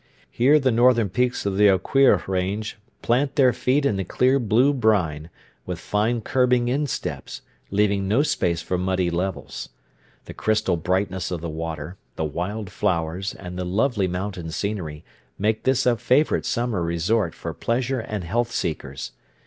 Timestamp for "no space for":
8.07-8.79